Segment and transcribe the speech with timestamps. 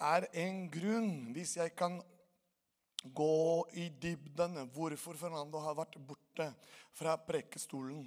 [0.00, 2.00] er en grunn, hvis jeg kan
[3.14, 6.48] gå i dybden, hvorfor Fernando har vært borte
[6.96, 8.06] fra prekestolen.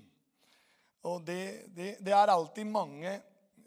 [1.07, 3.13] Og det, det, det er alltid mange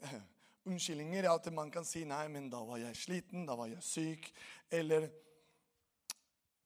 [0.69, 1.29] unnskyldninger.
[1.31, 4.29] At man kan si nei, men da var jeg sliten, da var jeg syk.
[4.69, 5.09] Eller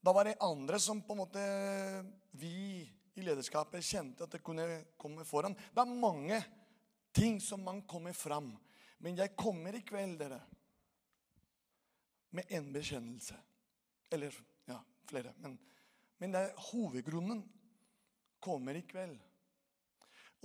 [0.04, 1.46] da var det andre som på en måte
[2.38, 2.84] vi
[3.18, 4.68] i lederskapet kjente at det kunne
[5.00, 5.56] komme foran.
[5.56, 6.38] Det er mange
[7.16, 8.52] ting som man kommer fram.
[9.02, 10.40] Men jeg kommer i kveld, dere,
[12.30, 13.38] med en bekjennelse.
[14.12, 14.36] Eller
[14.66, 15.34] ja, flere.
[15.38, 15.58] Men,
[16.18, 17.44] men det er hovedgrunnen
[18.44, 19.18] kommer i kveld.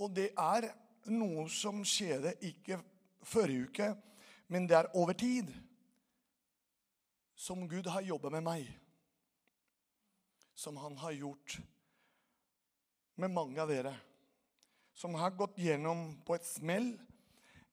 [0.01, 0.69] Og det er
[1.13, 2.79] noe som skjedde ikke
[3.23, 3.89] forrige uke,
[4.51, 5.51] men det er over tid.
[7.35, 8.67] Som Gud har jobba med meg.
[10.55, 11.57] Som han har gjort
[13.19, 13.93] med mange av dere.
[14.93, 16.93] Som har gått gjennom på et smell,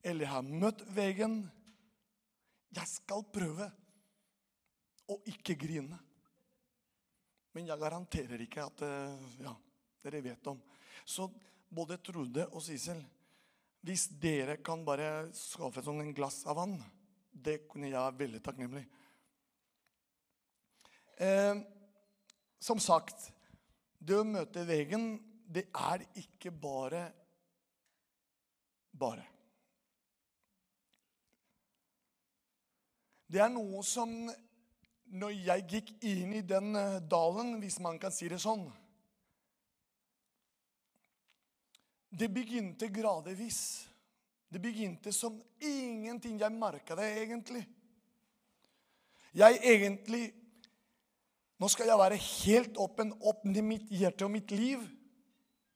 [0.02, 1.42] eller har møtt veggen.
[2.72, 3.68] Jeg skal prøve
[5.10, 5.98] å ikke grine.
[7.54, 9.54] Men jeg garanterer ikke at eh, ja,
[10.04, 10.60] dere vet om.
[11.04, 11.26] Så
[11.70, 13.00] både Trude og Sissel
[13.86, 16.74] hvis dere kan bare skaffe sånn en glass av vann,
[17.32, 18.82] det kunne jeg være veldig takknemlig.
[21.20, 21.62] Eh,
[22.60, 23.30] som sagt,
[23.96, 25.14] det å møte veggen,
[25.48, 27.06] det er ikke bare
[29.00, 29.24] bare.
[33.30, 34.12] Det er noe som
[35.10, 38.68] Når jeg gikk inn i den eh, dalen, hvis man kan si det sånn
[42.10, 43.86] Det begynte gradvis.
[44.50, 46.40] Det begynte som ingenting.
[46.42, 47.62] Jeg merka det egentlig.
[49.30, 50.24] Jeg egentlig
[51.60, 54.80] Nå skal jeg være helt åpen, åpne mitt hjerte og mitt liv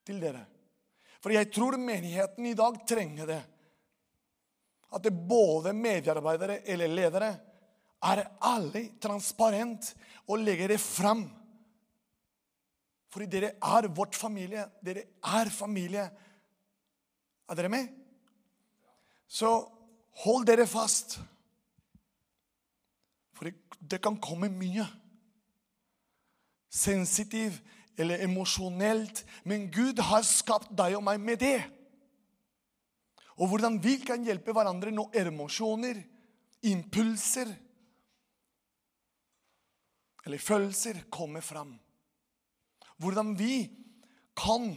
[0.09, 0.41] til dere.
[1.21, 3.43] For jeg tror menigheten i dag trenger det.
[4.97, 7.28] At det både medarbeidere eller ledere
[8.04, 9.94] er ærlig, transparent
[10.28, 11.26] og legger det fram.
[13.15, 14.65] Fordi dere er vårt familie.
[14.84, 16.09] Dere er familie.
[17.48, 17.88] Er dere med?
[19.28, 19.50] Så
[20.25, 21.20] hold dere fast.
[23.34, 24.87] For det kan komme mye.
[26.70, 27.60] Sensitiv
[27.97, 29.22] eller emosjonelt.
[29.44, 31.60] Men Gud har skapt deg og meg med det.
[33.38, 35.98] Og hvordan vi kan hjelpe hverandre når emosjoner,
[36.64, 37.50] impulser
[40.25, 41.75] eller følelser kommer fram.
[42.97, 43.69] Hvordan vi
[44.37, 44.73] kan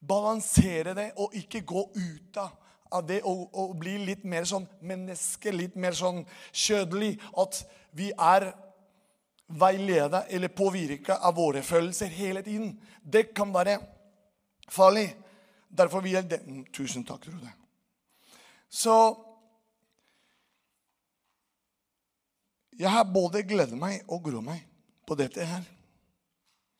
[0.00, 5.52] balansere det og ikke gå ut av det og, og bli litt mer sånn menneske,
[5.54, 7.14] litt mer sånn kjødelig.
[7.38, 7.62] At
[7.96, 8.50] vi er
[9.50, 12.74] veiledet eller påvirka av våre følelser hele tiden.
[13.02, 13.78] Det kan være
[14.70, 15.08] farlig.
[15.70, 16.40] Derfor vil jeg det.
[16.74, 17.52] Tusen takk, Trude.
[18.70, 18.94] Så
[22.78, 24.64] Jeg har både gledet meg og gruer meg
[25.06, 25.64] på dette her.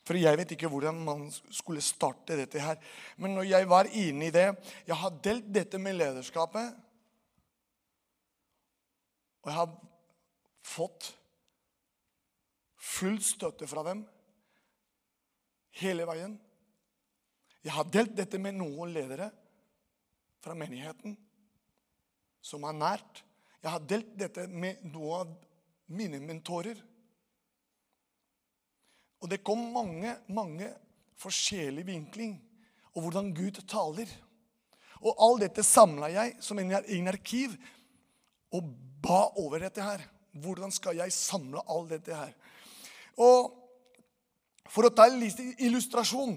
[0.07, 2.79] For jeg vet ikke hvordan man skulle starte dette her.
[3.21, 4.49] Men når jeg var inne i det
[4.87, 6.73] Jeg har delt dette med lederskapet.
[9.43, 9.75] Og jeg har
[10.67, 11.13] fått
[12.81, 14.03] full støtte fra dem
[15.81, 16.35] hele veien.
[17.65, 19.31] Jeg har delt dette med noen ledere
[20.41, 21.17] fra menigheten
[22.41, 23.23] som er nært.
[23.61, 25.35] Jeg har delt dette med noen
[25.91, 26.79] mine mentorer.
[29.21, 30.71] Og det kom mange, mange
[31.21, 32.39] forskjellige vinkling
[32.95, 34.09] og hvordan Gud taler.
[35.01, 37.55] Og all dette samla jeg som en, en arkiv
[38.57, 40.03] og ba over dette her.
[40.41, 42.33] Hvordan skal jeg samle all dette her?
[43.21, 43.57] Og
[44.71, 46.37] for å ta en liten illustrasjon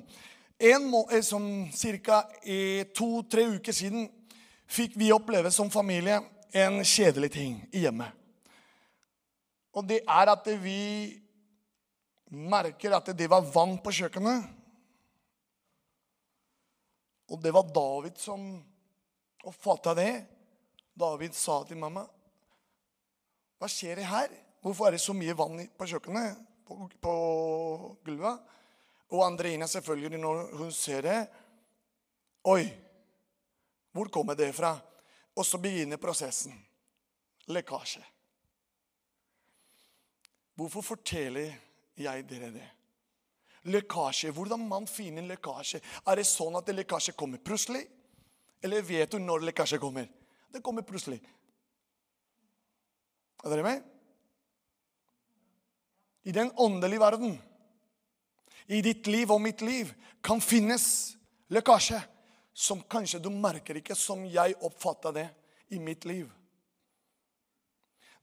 [0.63, 2.23] en må, eh, som Ca.
[2.93, 4.09] to-tre uker siden
[4.67, 6.21] fikk vi oppleve som familie
[6.53, 8.22] en kjedelig ting i hjemmet.
[9.73, 10.81] Og det er at vi
[12.33, 14.45] merker at det var vann på kjøkkenet.
[17.33, 18.45] Og det var David som
[19.43, 20.13] oppfatta det.
[20.93, 22.05] David sa til mamma,
[23.57, 24.29] 'Hva skjer det her?
[24.61, 27.13] Hvorfor er det så mye vann på kjøkkenet?' På, på
[28.05, 28.39] gulvet.
[29.11, 31.27] Og Andreina selvfølgelig, når hun ser det
[32.45, 32.73] 'Oi,
[33.91, 34.79] hvor kommer det fra?'
[35.35, 36.53] Og så begynner prosessen.
[37.47, 38.12] Lekkasje.
[40.55, 41.53] Hvorfor forteller
[41.97, 42.69] jeg dere det.
[43.63, 44.31] Lekkasje.
[44.35, 45.79] Hvordan man finner lekkasje?
[46.07, 47.85] Er det sånn at lekkasje kommer plutselig?
[48.63, 50.09] Eller vet du når lekkasje kommer?
[50.53, 51.19] Det kommer plutselig.
[53.43, 53.89] Er dere med?
[56.23, 57.33] I den åndelige verden,
[58.71, 59.89] i ditt liv og mitt liv,
[60.23, 61.17] kan finnes
[61.51, 61.99] lekkasje
[62.55, 65.25] som kanskje du merker ikke som jeg oppfatta det
[65.75, 66.29] i mitt liv.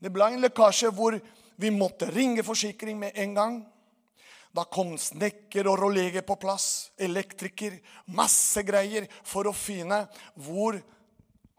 [0.00, 1.18] Det ble en lekkasje hvor
[1.60, 3.58] vi måtte ringe forsikring med en gang.
[4.50, 7.76] Da kom snekker og råleger på plass, elektriker,
[8.16, 10.02] masse greier for å finne
[10.34, 10.80] hvor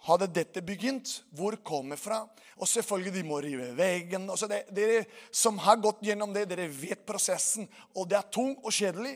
[0.07, 1.21] hadde dette begynt?
[1.37, 2.23] Hvor kom det fra?
[2.57, 4.25] Og selvfølgelig, de må rive veggen.
[4.29, 5.03] Altså det, dere
[5.33, 7.69] som har gått gjennom det, dere vet prosessen.
[7.95, 9.15] Og det er tung og kjedelig.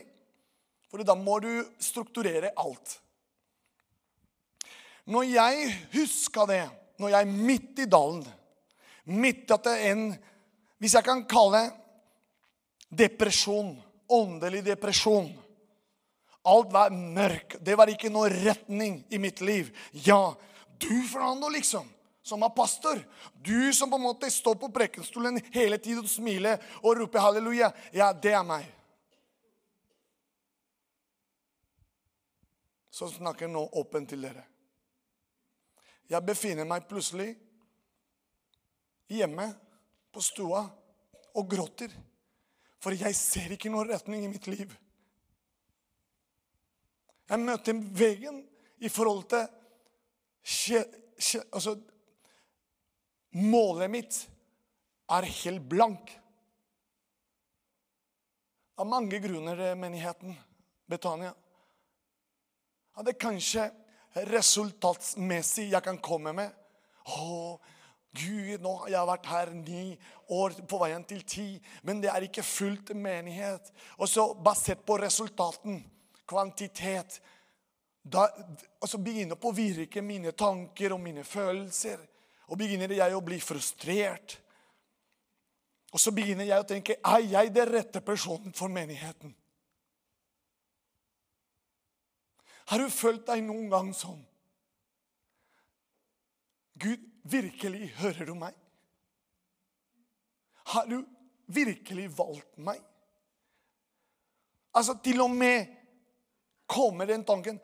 [0.86, 1.50] For da må du
[1.82, 2.96] strukturere alt.
[5.10, 6.62] Når jeg husker det,
[7.02, 8.24] når jeg midt i dalen
[9.06, 10.08] Midt at det er en
[10.78, 11.62] Hvis jeg kan kalle
[12.92, 13.74] depresjon,
[14.08, 15.32] åndelig depresjon
[16.46, 17.56] Alt var mørk.
[17.58, 19.72] Det var ikke noe retning i mitt liv.
[20.06, 20.30] Ja,
[20.78, 21.88] du, Fernando, liksom,
[22.22, 23.00] som er pastor.
[23.42, 27.72] Du som på en måte står på prekenstolen hele tiden og smiler og roper halleluja.
[27.90, 28.68] Ja, det er meg.
[32.94, 34.46] Så snakker jeg nå åpent til dere.
[36.06, 37.32] Jeg befinner meg plutselig
[39.10, 39.50] hjemme
[40.16, 40.62] på stua
[41.36, 41.92] og gråter.
[42.80, 44.70] For jeg ser ikke noen retning i mitt liv.
[47.26, 48.40] Jeg møter veggen
[48.80, 49.44] i forhold til
[51.52, 51.76] altså,
[53.36, 54.16] Målet mitt
[55.12, 56.14] er helt blank.
[58.80, 60.32] Av mange grunner, menigheten
[60.88, 61.34] Betania.
[62.96, 63.66] Ja, det er kanskje
[64.32, 66.54] resultatsmessig jeg kan komme med.
[67.04, 67.58] Å,
[68.16, 69.84] Gud, nå har jeg vært her ni
[70.32, 71.46] år, på veien til ti.
[71.86, 73.72] Men det er ikke fullt menighet.
[74.00, 75.82] Og så basert på resultaten,
[76.26, 77.20] kvantitet
[78.06, 78.28] da,
[78.86, 81.98] så begynner å påvirke mine tanker og mine følelser.
[82.46, 84.36] Og begynner jeg å bli frustrert.
[85.90, 89.34] Og så begynner jeg å tenke er jeg det rette personen for menigheten.
[92.66, 94.22] Har du følt deg noen gang sånn?
[96.82, 98.54] Gud, virkelig hører du meg?
[100.72, 101.00] Har du
[101.46, 102.80] virkelig valgt meg?
[104.76, 105.66] Altså, til og med
[106.66, 107.60] kommer den tanken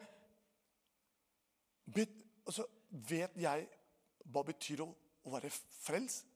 [2.46, 2.66] altså,
[3.08, 3.64] Vet jeg
[4.28, 4.86] hva det betyr å,
[5.24, 5.48] å være
[5.82, 6.26] frelst?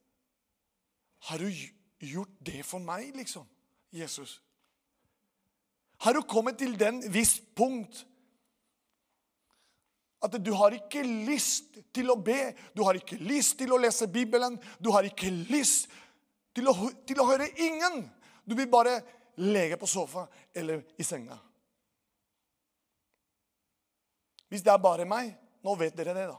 [1.28, 1.50] Har du
[2.00, 3.44] gjort det for meg, liksom,
[3.93, 4.38] Jesus?
[6.00, 8.06] Har du kommet til den viss punkt
[10.25, 14.09] at du har ikke lyst til å be, du har ikke lyst til å lese
[14.09, 15.91] Bibelen, du har ikke lyst
[16.57, 16.75] til å,
[17.07, 18.07] til å høre ingen.
[18.47, 19.01] Du vil bare
[19.37, 20.27] lege på sofa
[20.57, 21.37] eller i senga.
[24.49, 25.35] Hvis det er bare meg
[25.67, 26.37] Nå vet dere det, da.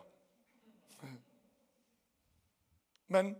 [3.11, 3.33] Men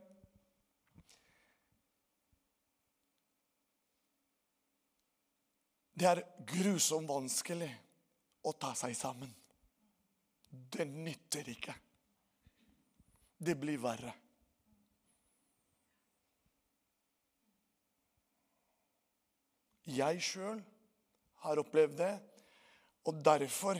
[5.97, 7.71] Det er grusomt vanskelig
[8.45, 9.31] å ta seg sammen.
[10.49, 11.75] Det nytter ikke.
[13.37, 14.13] Det blir verre.
[19.87, 20.59] Jeg sjøl
[21.45, 22.13] har opplevd det,
[23.07, 23.79] og derfor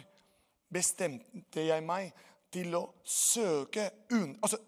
[0.71, 2.13] bestemte jeg meg
[2.51, 4.59] til å søke altså,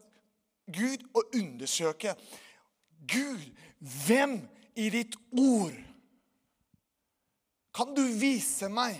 [0.67, 2.15] Gud og undersøke
[3.09, 3.45] Gud,
[3.79, 4.35] hvem
[4.75, 5.77] i ditt ord
[7.75, 8.99] kan du vise meg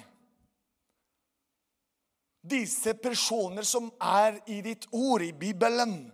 [2.50, 6.12] disse personer som er i ditt ord, i Bibelen,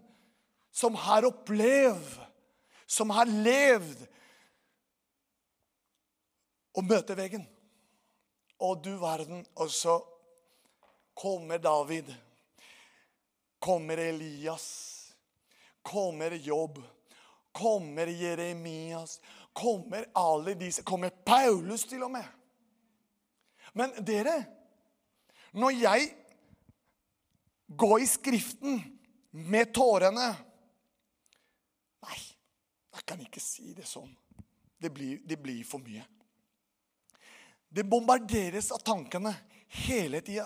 [0.72, 2.18] som har opplevd,
[2.86, 4.06] som har levd,
[6.76, 7.46] og møter veggen.
[8.60, 9.96] Og du verden, og så
[11.16, 12.12] kommer David.
[13.60, 14.68] Kommer Elias.
[15.82, 16.82] Kommer Jobb.
[17.56, 19.22] Kommer Jeremias.
[19.54, 20.84] Kommer alle disse.
[20.84, 22.28] Kommer Paulus til og med.
[23.76, 24.36] Men dere
[25.56, 26.08] når jeg
[27.68, 28.82] går i Skriften
[29.32, 30.28] med tårene
[32.06, 32.20] Nei,
[32.94, 34.12] jeg kan ikke si det sånn.
[34.78, 36.04] Det blir, det blir for mye.
[37.66, 39.32] Det bombarderes av tankene
[39.88, 40.46] hele tida.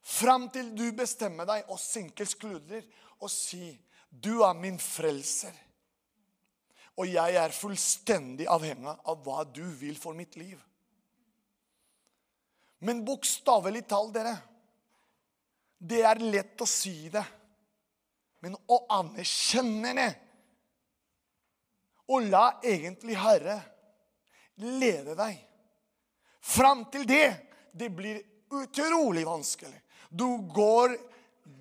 [0.00, 2.86] Fram til du bestemmer deg og senker skuldrer
[3.20, 3.76] og sier,
[4.08, 5.60] 'Du er min frelser'.
[6.96, 10.60] Og jeg er fullstendig avhengig av hva du vil for mitt liv.
[12.80, 14.36] Men bokstavelig talt, dere
[15.84, 17.24] Det er lett å si det.
[18.44, 20.10] Men å anerkjenne det
[22.12, 23.56] Og la egentlig Herre
[24.60, 25.38] lede deg.
[26.44, 27.28] Fram til det
[27.72, 28.20] det blir
[28.52, 29.80] utrolig vanskelig.
[30.12, 30.98] Du går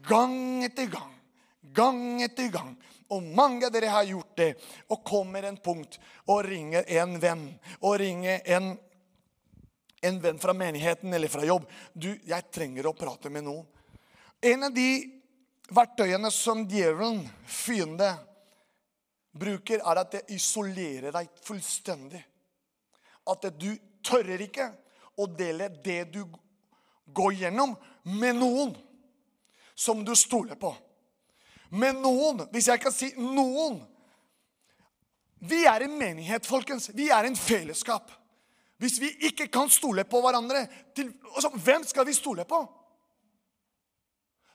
[0.06, 1.13] gang etter gang,
[1.74, 2.75] gang etter gang.
[3.08, 4.50] Og mange av dere har gjort det.
[4.92, 5.96] Og kommer en punkt
[6.27, 7.48] og ringer en venn
[7.80, 8.74] og ringer en
[10.03, 11.63] en venn fra menigheten eller fra jobb.
[11.94, 13.63] Du, jeg trenger å prate med noen.
[14.43, 14.89] En av de
[15.71, 18.09] verktøyene som djevelen, fiende,
[19.31, 22.19] bruker, er at det isolerer deg fullstendig.
[23.31, 23.71] At du
[24.03, 24.67] tørrer ikke
[25.15, 26.25] å dele det du
[27.15, 28.73] går gjennom, med noen
[29.79, 30.73] som du stoler på.
[31.71, 33.79] Med noen, hvis jeg kan si noen.
[35.43, 36.91] Vi er en menighet, folkens.
[36.91, 38.12] Vi er en fellesskap.
[38.79, 42.59] Hvis vi ikke kan stole på hverandre, til, altså, hvem skal vi stole på?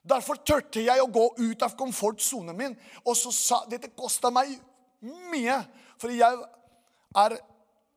[0.03, 2.77] Derfor tørte jeg å gå ut av komfortsonen min.
[3.05, 4.55] Og så sa Dette kosta meg
[5.33, 5.59] mye.
[5.99, 6.43] For jeg
[7.19, 7.39] er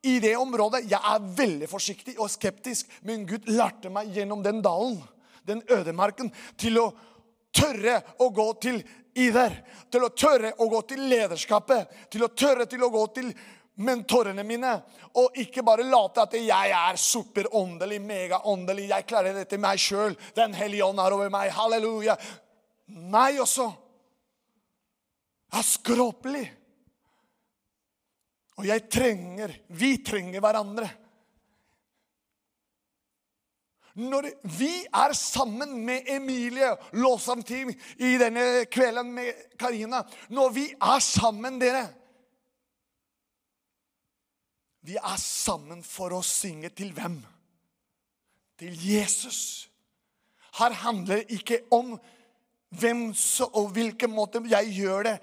[0.01, 4.63] i det området Jeg er veldig forsiktig og skeptisk, men Gud lærte meg gjennom den
[4.65, 4.97] dalen,
[5.45, 6.87] den ødemarken, til å
[7.53, 8.81] tørre å gå til
[9.13, 9.53] ider.
[9.91, 12.09] Til å tørre å gå til lederskapet.
[12.09, 13.33] Til å tørre til å gå til
[13.79, 14.73] mentorene mine.
[15.19, 18.89] Og ikke bare late at jeg er superåndelig, megaåndelig.
[18.91, 20.15] Jeg klarer dette meg sjøl.
[20.37, 21.51] Den hellige ånd er over meg.
[21.55, 22.17] Halleluja.
[23.11, 23.69] Meg også.
[25.51, 26.47] Jeg er skråpelig.
[28.61, 30.89] Og jeg trenger Vi trenger hverandre.
[34.01, 39.99] Når vi er sammen med Emilie lovsangteam i denne kvelden med Karina
[40.31, 41.89] Når vi er sammen, dere
[44.81, 47.19] vi er sammen for å synge til hvem?
[48.61, 49.69] Til Jesus.
[50.57, 51.95] Her handler det ikke om
[52.79, 55.15] hvem så, og hvilken måte jeg gjør det.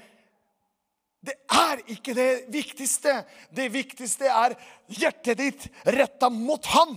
[1.28, 3.14] Det er ikke det viktigste.
[3.50, 4.54] Det viktigste er
[4.94, 6.94] hjertet ditt retta mot Han.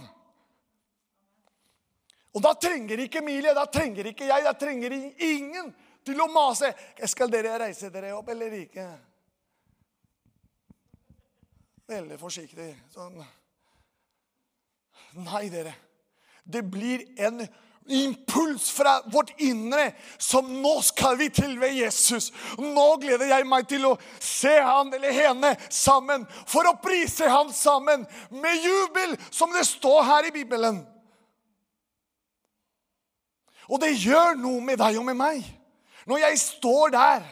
[2.31, 5.73] Og da trenger ikke Emilie, da trenger ikke jeg, da trenger ingen
[6.05, 6.69] til å mase.
[7.09, 8.85] Skal dere reise dere opp eller ikke?
[11.91, 12.69] Veldig forsiktig.
[12.93, 13.19] Sånn.
[15.19, 15.73] Nei, dere.
[16.47, 17.43] Det blir en
[17.91, 19.89] impuls fra vårt indre
[20.21, 22.29] som nå skal vi til ved Jesus.
[22.61, 27.51] Nå gleder jeg meg til å se han eller henne sammen, for å prise han
[27.53, 30.83] sammen med jubel, som det står her i Bibelen.
[33.67, 35.43] Og det gjør noe med deg og med meg.
[36.07, 37.25] Når jeg står der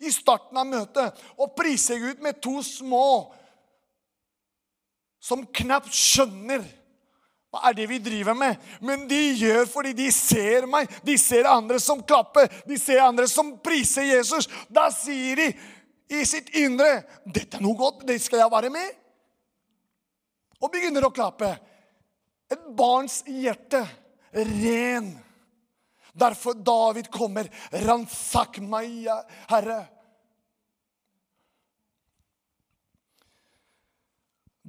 [0.00, 3.34] i starten av møtet og priser Gud med to små
[5.26, 6.62] som knapt skjønner
[7.56, 8.58] hva er det vi driver med.
[8.84, 10.90] Men de gjør fordi de ser meg.
[11.06, 12.50] De ser andre som klapper.
[12.68, 14.48] De ser andre som priser Jesus.
[14.68, 15.48] Da sier de
[16.12, 18.04] i sitt indre 'Dette er noe godt.
[18.06, 18.92] Det skal jeg være med.'
[20.62, 21.48] Og begynner å klappe.
[22.50, 23.82] Et barns hjerte.
[24.32, 25.10] Ren.
[26.14, 27.48] Derfor David kommer.
[27.72, 29.08] 'Ransak meg,
[29.48, 29.95] Herre.'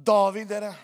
[0.00, 0.74] David, dere.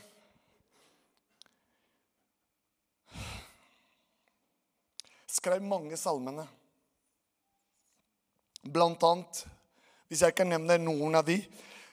[5.27, 6.49] Skrev mange salmene.
[8.65, 9.45] Blant annet,
[10.11, 11.37] hvis jeg kan nevne noen av de,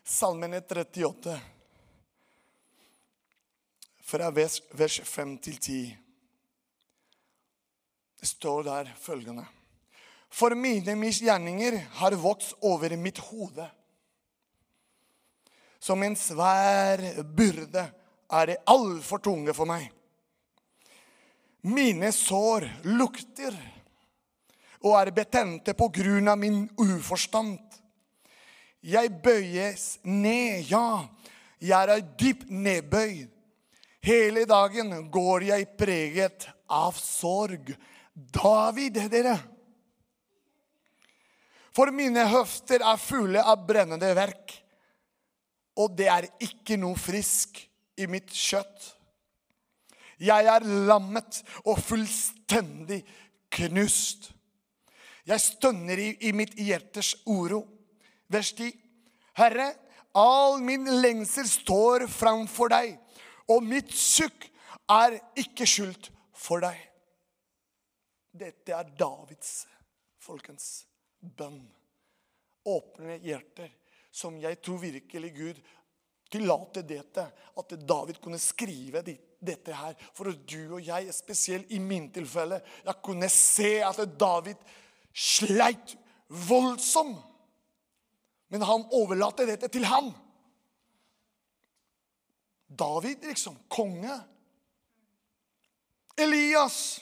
[0.02, 1.36] salmene 38.
[4.10, 5.78] Fra vers, vers 5 til 10.
[8.18, 9.46] Det står der følgende.
[10.34, 13.70] For mine misgjerninger har vokst over mitt hode.
[15.82, 17.88] Som en svær byrde
[18.32, 19.88] er det altfor tunge for meg.
[21.66, 23.58] Mine sår lukter
[24.82, 27.60] og er betente på grunn av min uforstand.
[28.82, 31.04] Jeg bøyes ned, ja,
[31.62, 33.30] jeg er dypt nedbøyd.
[34.02, 37.70] Hele dagen går jeg preget av sorg.
[38.14, 39.36] David, dere.
[41.74, 44.61] For mine høfter er fulle av brennende verk
[45.80, 47.62] og det er ikke noe frisk
[48.00, 48.90] i mitt kjøtt.
[50.22, 53.02] Jeg er lammet og fullstendig
[53.56, 54.30] knust.
[55.26, 57.64] Jeg stønner i, i mitt hjertes oro.
[58.32, 58.70] Vers 10.
[59.40, 59.72] Herre,
[60.18, 62.96] all min lengsel står framfor deg,
[63.50, 64.48] og mitt sukk
[64.92, 66.78] er ikke skjult for deg.
[68.32, 69.66] Dette er Davids,
[70.22, 70.86] folkens,
[71.20, 71.64] bønn.
[72.68, 73.72] Åpne hjerter
[74.12, 75.62] som jeg tror virkelig Gud
[76.32, 77.26] tillater dette.
[77.58, 79.96] At David kunne skrive dette her.
[80.16, 84.60] For at du og jeg, spesielt i min tilfelle, jeg kunne se at David
[85.14, 85.96] sleit
[86.48, 87.28] voldsomt.
[88.52, 90.10] Men han overlater dette til ham.
[92.68, 93.56] David, liksom.
[93.72, 94.18] Konge.
[96.20, 97.00] Elias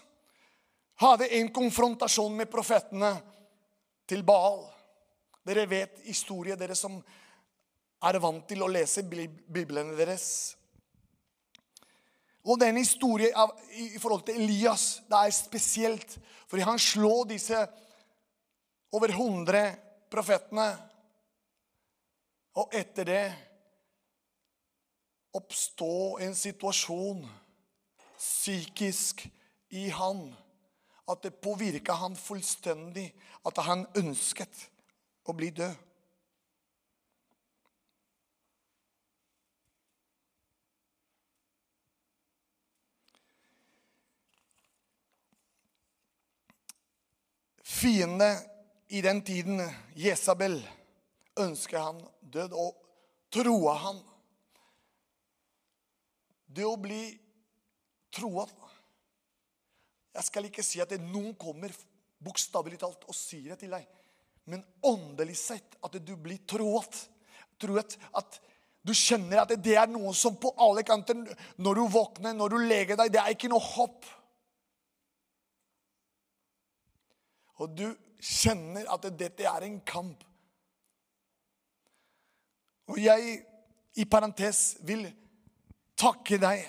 [1.01, 3.16] hadde en konfrontasjon med profetene
[4.10, 4.62] til Baal.
[5.48, 7.00] Dere vet historie, dere som
[8.08, 10.55] er vant til å lese Biblene deres.
[12.48, 13.36] Og den historien
[13.75, 16.17] i forhold til Elias det er spesielt.
[16.48, 17.67] fordi han slår disse
[18.91, 19.75] over 100
[20.10, 20.77] profetene.
[22.55, 23.34] Og etter det
[25.34, 27.22] oppstå en situasjon
[28.17, 29.27] psykisk
[29.69, 30.34] i han
[31.10, 33.13] at det påvirka han fullstendig,
[33.46, 34.69] at han ønsket
[35.30, 35.86] å bli død.
[47.80, 48.28] Fiende
[48.92, 49.62] i den tiden,
[49.96, 50.58] Jesabel,
[51.40, 52.80] ønsker han død og
[53.32, 54.02] troa han.
[56.50, 57.04] Det å bli
[58.12, 58.48] troa
[60.18, 61.72] Jeg skal ikke si at noen kommer
[62.20, 63.86] bokstavelig talt og sier det til deg,
[64.50, 67.06] men åndelig sett at du blir troet.
[67.60, 68.39] Troet at
[68.86, 71.20] du kjenner at det er noe som på alle kanter
[71.60, 74.08] Når du våkner, når du legger deg, det er ikke noe håp.
[77.60, 77.86] Og du
[78.24, 80.24] kjenner at dette er en kamp.
[82.89, 83.39] Og jeg,
[84.00, 85.06] i parentes, vil
[86.00, 86.63] takke deg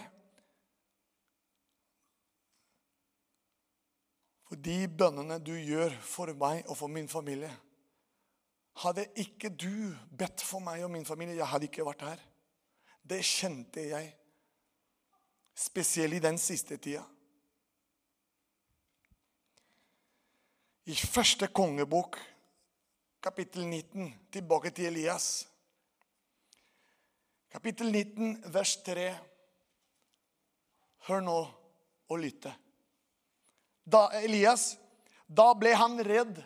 [4.51, 7.53] for de bønnene du gjør for meg og for min familie.
[8.81, 12.21] Hadde ikke du bedt for meg og min familie, jeg hadde ikke vært her.
[13.05, 14.13] Det kjente jeg,
[15.57, 17.03] spesielt i den siste tida.
[20.89, 22.17] I første kongebok,
[23.23, 25.29] kapittel 19, tilbake til Elias.
[27.53, 29.05] Kapittel 19, vers 3.
[31.11, 31.37] Hør nå
[32.09, 32.53] og lytte.
[33.85, 34.73] Da Elias,
[35.29, 36.41] da ble han redd.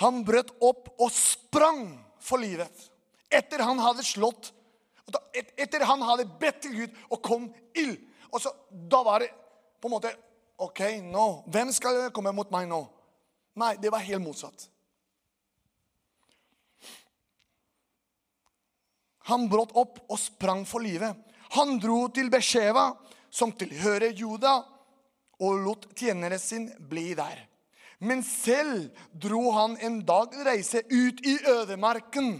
[0.00, 1.84] Han brøt opp og sprang
[2.22, 2.72] for livet.
[3.32, 4.52] Etter han hadde slått,
[5.32, 7.98] etter han hadde bedt til Gud, og kom ild.
[8.32, 9.32] Og så, Da var det
[9.80, 10.12] på en måte
[10.62, 12.84] OK, nå Hvem skal komme mot meg nå?
[13.58, 14.68] Nei, det var helt motsatt.
[19.28, 21.14] Han brått opp og sprang for livet.
[21.54, 22.90] Han dro til Besheva,
[23.30, 24.62] som tilhører Juda,
[25.42, 27.44] og lot tjeneren sin bli der.
[28.02, 32.34] Men selv dro han en dag reise ut i ødemarken.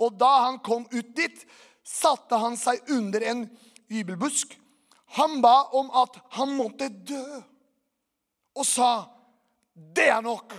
[0.00, 1.44] Og da han kom ut dit,
[1.84, 3.44] satte han seg under en
[3.92, 4.56] hybelbusk
[5.08, 7.42] han ba om at han måtte dø,
[8.54, 9.08] og sa,
[9.74, 10.54] 'Det er nok'.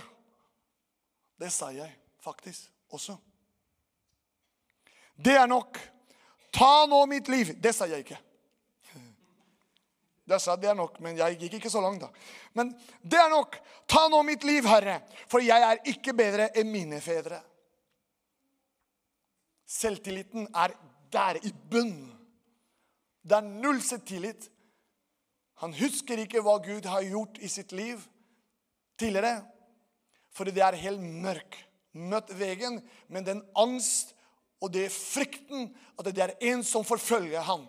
[1.38, 3.16] Det sa jeg faktisk også.
[5.24, 5.78] Det er nok.
[6.52, 7.60] Ta nå mitt liv.
[7.62, 8.18] Det sa jeg ikke.
[10.26, 12.08] Jeg sa det er nok, men jeg gikk ikke så langt da.
[12.58, 13.56] Men det er nok.
[13.90, 17.40] Ta nå mitt liv, Herre, for jeg er ikke bedre enn mine fedre.
[19.70, 20.74] Selvtilliten er
[21.12, 22.08] der i bunnen.
[23.22, 24.48] Det er null selvtillit.
[25.60, 28.00] Han husker ikke hva Gud har gjort i sitt liv
[28.98, 29.42] tidligere.
[30.32, 31.58] Fordi det er helt mørk.
[31.92, 32.78] Møtt veien
[33.10, 34.14] men den angst
[34.62, 37.66] og det frykten at det er en som forfølger ham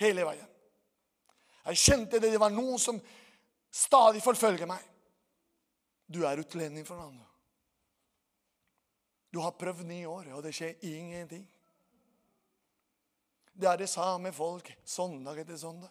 [0.00, 0.48] hele veien.
[1.64, 2.98] Jeg kjente det, det var noen som
[3.74, 4.82] stadig forfølger meg.
[6.06, 7.26] Du er utlending for landet.
[9.34, 11.42] Du har prøvd ni år, og det skjer ingenting.
[13.54, 15.90] Det er det samme folk søndag etter søndag.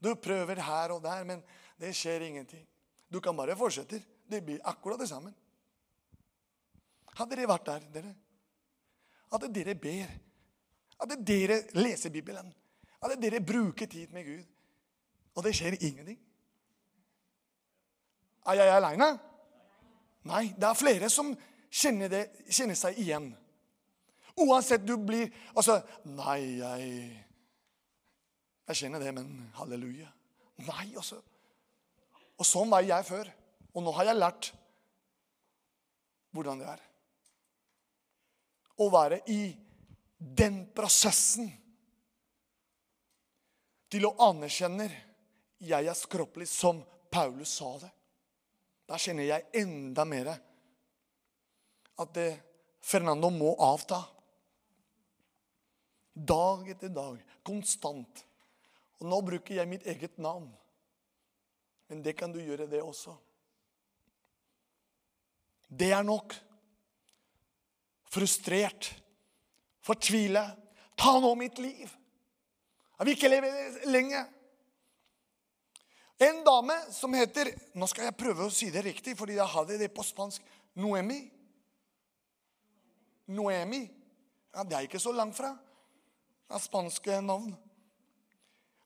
[0.00, 1.42] Du prøver her og der, men
[1.80, 2.66] det skjer ingenting.
[3.08, 4.00] Du kan bare fortsette.
[4.30, 5.32] Det blir akkurat det samme.
[7.16, 8.14] Hadde dere vært der, dere?
[9.32, 10.12] At dere ber.
[11.00, 12.52] At dere leser Bibelen.
[13.00, 14.44] At dere bruker tid med Gud.
[15.34, 16.20] Og det skjer ingenting.
[18.50, 19.10] Er jeg aleine?
[20.28, 21.30] Nei, det er flere som
[21.70, 23.30] kjenner, det, kjenner seg igjen.
[24.40, 26.90] Uansett du blir Altså Nei, jeg
[28.70, 30.06] Jeg kjenner det, men halleluja.
[30.62, 31.18] Nei, altså.
[32.38, 33.26] Og sånn var jeg før.
[33.74, 34.50] Og nå har jeg lært
[36.30, 36.84] hvordan det er.
[38.78, 39.40] Å være i
[40.20, 41.50] den prosessen
[43.90, 44.86] til å anerkjenne
[45.60, 47.90] jeg er skroppelig, som Paulus sa det.
[48.90, 50.32] Da kjenner jeg enda mer
[52.00, 52.30] at det,
[52.82, 54.00] Fernando må avta.
[56.10, 57.20] Dag etter dag.
[57.46, 58.24] Konstant.
[58.98, 60.48] Og nå bruker jeg mitt eget navn.
[61.86, 63.14] Men det kan du gjøre, det også.
[65.70, 66.34] Det er nok.
[68.10, 68.90] Frustrert.
[69.86, 70.42] Fortvile.
[70.98, 71.86] Ta nå mitt liv.
[72.98, 73.52] Jeg vil ikke leve
[73.92, 74.26] lenge.
[76.20, 79.78] En dame som heter Nå skal jeg prøve å si det riktig, fordi jeg hadde
[79.80, 80.44] det på spansk.
[80.76, 81.22] Noemi.
[83.32, 83.82] Noemi.
[84.54, 87.54] Ja, Det er ikke så langt fra Det er spanske navn.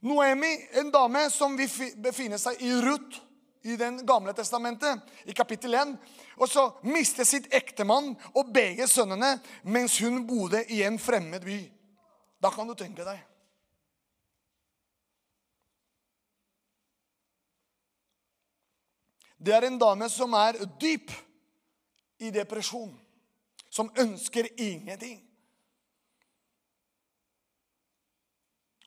[0.04, 3.22] Noemi, en dame som befinner seg i Ruth
[3.64, 5.94] i den gamle testamentet, i kapittel 1.
[6.36, 11.56] Og så mistet sitt ektemann og begge sønnene mens hun bodde i en fremmed by.
[12.36, 13.22] Da kan du tenke deg.
[19.44, 21.12] Det er en dame som er dyp
[22.24, 22.92] i depresjon.
[23.68, 25.18] Som ønsker ingenting.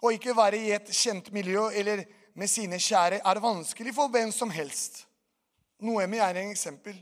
[0.02, 2.06] Å ikke være i et kjent miljø eller
[2.38, 5.04] med sine kjære er vanskelig for hvem som helst.
[5.84, 6.96] Noemi er en eksempel.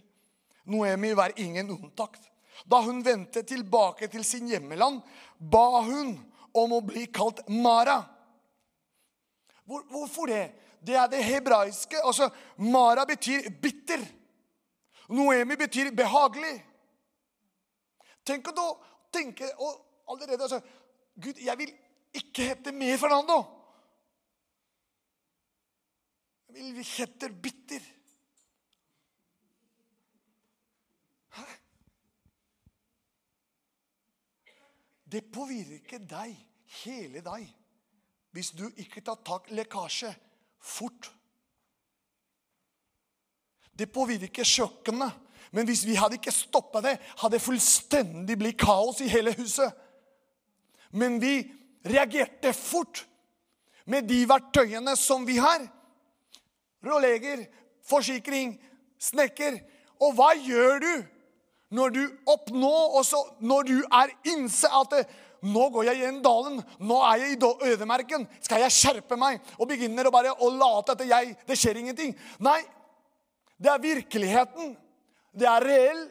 [0.71, 2.17] Noemi var ingen unntak.
[2.65, 5.01] Da hun vendte tilbake til sin hjemmeland,
[5.39, 6.15] ba hun
[6.55, 7.99] om å bli kalt Mara.
[9.65, 10.45] Hvor, hvorfor det?
[10.85, 11.97] Det er det hebraiske.
[12.03, 14.05] Altså, Mara betyr bitter.
[15.09, 16.55] Noemi betyr behagelig.
[18.25, 18.69] Tenk å
[19.13, 20.61] tenke og allerede altså,
[21.15, 21.71] Gud, jeg vil
[22.15, 23.37] ikke hete mer Fernando.
[26.55, 27.85] Jeg vil hete bitter.
[31.35, 31.45] Hæ?
[35.11, 36.35] Det påvirker deg,
[36.83, 37.49] hele deg,
[38.35, 40.11] hvis du ikke tar tak lekkasje
[40.65, 41.11] fort.
[43.75, 45.21] Det påvirker kjøkkenet.
[45.55, 49.71] Men hvis vi hadde ikke stoppa det, hadde det fullstendig blitt kaos i hele huset.
[50.91, 51.37] Men vi
[51.85, 53.05] reagerte fort
[53.85, 55.63] med de verktøyene som vi har.
[56.85, 57.45] Råleger,
[57.85, 58.57] forsikring,
[58.99, 59.61] snekker.
[60.03, 60.93] Og hva gjør du
[61.75, 64.93] når du oppnår også Når du er innse at
[65.45, 66.57] nå går jeg i dalen.
[66.79, 68.25] Nå er jeg i ødemerken.
[68.41, 72.15] Skal jeg skjerpe meg og begynner å bare å late etter jeg, det skjer ingenting?
[72.43, 72.61] Nei.
[73.55, 74.75] Det er virkeligheten.
[75.35, 76.03] Det er reell.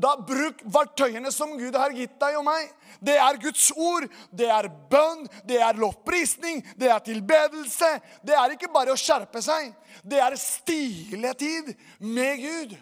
[0.00, 2.70] Da bruk verktøyene som Gud har gitt deg og meg.
[3.02, 7.90] Det er Guds ord, det er bønn, det er lovprisning, det er tilbedelse.
[8.24, 9.72] Det er ikke bare å skjerpe seg.
[10.04, 12.76] Det er stiletid med Gud.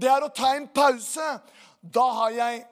[0.00, 1.28] Det er å ta en pause.
[1.80, 2.64] Da har jeg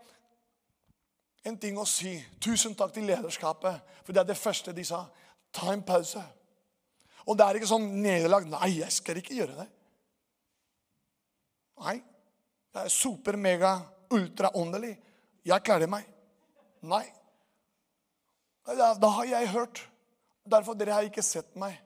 [1.49, 2.15] en ting å si.
[2.43, 5.05] Tusen takk til lederskapet, for det er det første de sa.
[5.55, 6.23] Ta en pause.
[7.29, 8.47] Og det er ikke sånn nederlag.
[8.49, 9.67] Nei, jeg skal ikke gjøre det.
[11.85, 11.99] Nei.
[12.73, 13.75] Det er super, mega,
[14.15, 14.95] ultraåndelig.
[15.49, 16.07] Jeg klarer meg.
[16.89, 17.05] Nei.
[18.69, 19.83] Da har jeg hørt.
[20.49, 21.77] Derfor dere har ikke sett meg.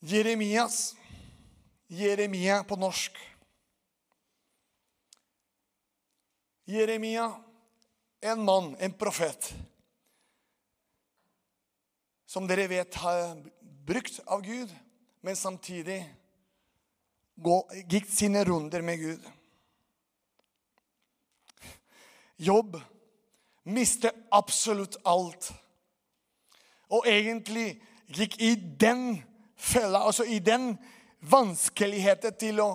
[0.00, 0.96] Jeremias.
[1.86, 3.16] Jeremia på norsk.
[6.64, 7.42] Jeremia,
[8.20, 9.54] en mann, en profet,
[12.26, 13.40] som dere vet har
[13.86, 14.70] brukt av Gud,
[15.20, 15.98] men samtidig
[17.90, 19.26] gikk sine runder med Gud.
[22.36, 22.78] Jobb.
[23.66, 25.50] Miste absolutt alt.
[26.88, 27.74] Og egentlig
[28.14, 29.18] gikk i den
[29.60, 30.72] fella, altså i den
[31.30, 32.70] vanskeligheten til å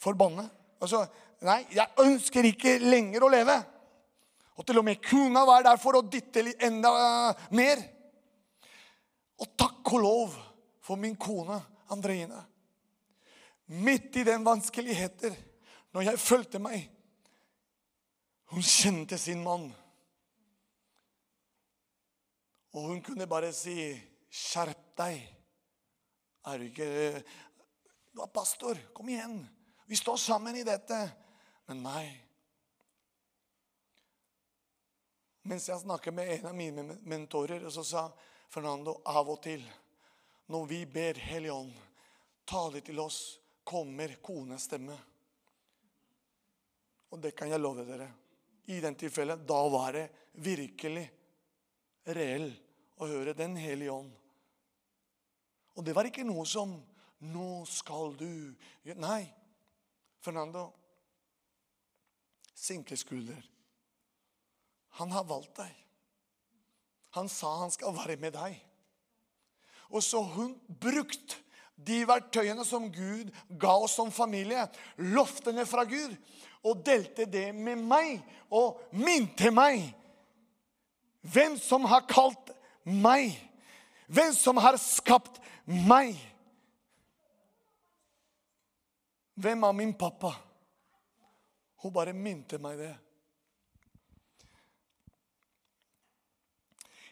[0.00, 0.48] forbanne.
[0.82, 1.04] Altså,
[1.46, 3.56] nei, jeg ønsker ikke lenger å leve.
[4.56, 6.90] Og til og med kona var der for å dytte enda
[7.54, 7.82] mer.
[9.36, 10.36] Og takk og lov
[10.84, 11.58] for min kone
[11.92, 12.40] Andreine.
[13.66, 15.34] Midt i den vanskeligheter,
[15.92, 16.92] når jeg følte meg
[18.46, 19.64] Hun kjente sin mann.
[22.70, 23.74] Og hun kunne bare si,
[24.30, 25.35] 'Skjerp deg'.
[26.46, 27.22] Er du ikke
[28.14, 28.78] Du er pastor.
[28.94, 29.42] Kom igjen.
[29.86, 30.98] Vi står sammen i dette.
[31.66, 32.04] Men nei.
[35.46, 38.06] Mens jeg snakket med en av mine mentorer, så sa
[38.50, 39.62] Fernando av og til
[40.50, 41.74] når vi ber Helligånd
[42.46, 44.94] tale til oss, kommer kones stemme.
[47.10, 48.06] Og det kan jeg love dere.
[48.70, 50.06] I den tilfellet, da var det
[50.42, 51.04] virkelig
[52.14, 52.48] reell
[53.02, 54.12] å høre Den hellige ånd.
[55.76, 56.82] Og det var ikke noe som
[57.20, 58.54] 'Nå skal du'
[58.94, 59.32] Nei.
[60.20, 60.72] Fernando,
[62.54, 63.42] sinke skulder.
[64.88, 65.74] Han har valgt deg.
[67.10, 68.56] Han sa han skal være med deg.
[69.88, 71.36] Og så hun brukt
[71.76, 74.64] de verktøyene som Gud ga oss som familie,
[74.96, 76.16] loftene fra Gud,
[76.64, 79.84] og delte det med meg og minte meg
[81.26, 82.50] hvem som har kalt
[82.82, 83.34] meg,
[84.06, 86.16] hvem som har skapt meg.
[89.34, 90.32] Hvem er min pappa?
[91.82, 92.92] Hun bare minte meg det.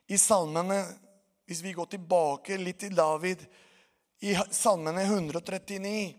[0.06, 0.82] I salmene
[1.44, 3.42] hvis vi går tilbake litt til David
[4.24, 6.14] i Salmene 139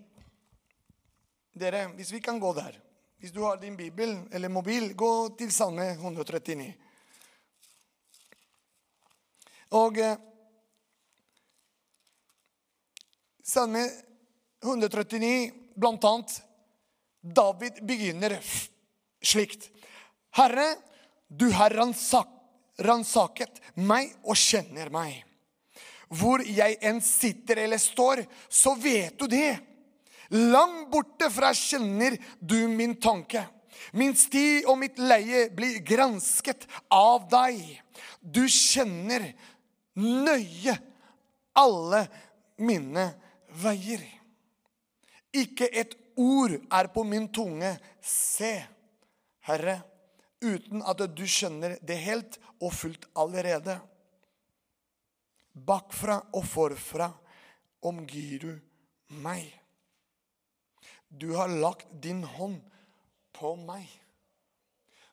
[1.56, 2.78] Dere, hvis vi kan gå der
[3.18, 6.74] Hvis du har din bibel eller mobil, gå til Salme 139.
[9.74, 10.18] Og eh,
[13.46, 13.90] Salme
[14.64, 16.42] 139, blant annet
[17.22, 18.34] David begynner
[19.22, 19.68] slikt.
[20.34, 20.66] Herre,
[21.28, 25.20] du har ransaket meg og kjenner meg.
[26.10, 29.60] Hvor jeg enn sitter eller står, så vet du det.
[30.34, 33.44] Langt borte fra kjenner du min tanke.
[33.94, 37.62] Min sti og mitt leie blir gransket av deg.
[38.22, 39.28] Du kjenner
[40.02, 40.74] nøye
[41.62, 42.02] alle
[42.58, 43.06] mine
[43.62, 44.04] veier.
[45.36, 47.76] Ikke et ord er på min tunge.
[48.02, 48.54] Se,
[49.48, 49.80] Herre,
[50.44, 53.78] uten at du skjønner det helt og fullt allerede.
[55.56, 57.10] Bakfra og forfra
[57.86, 58.52] omgir du
[59.24, 59.48] meg.
[61.08, 62.60] Du har lagt din hånd
[63.36, 63.88] på meg.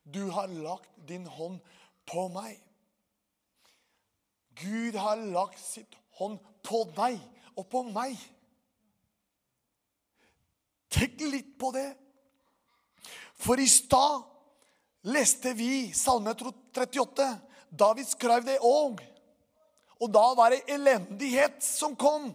[0.02, 1.60] Du har lagt din hånd
[2.10, 2.58] på meg.
[4.58, 7.20] Gud har lagt sitt hånd på deg
[7.56, 8.18] og på meg.
[10.92, 11.88] Tenk litt på det.
[13.42, 14.22] For i stad
[15.08, 17.28] leste vi Salme 38.
[17.68, 19.00] David skrev det òg.
[20.02, 22.30] Og da var det elendighet som kom.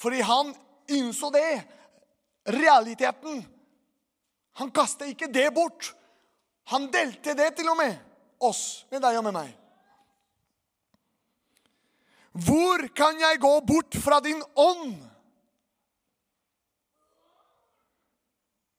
[0.00, 0.54] Fordi han
[0.88, 1.62] innså det.
[2.44, 3.42] Realiteten.
[4.60, 5.92] Han kastet ikke det bort.
[6.72, 7.98] Han delte det til og med
[8.44, 9.50] oss, med deg og med meg.
[12.34, 14.94] Hvor kan jeg gå bort fra din ånd?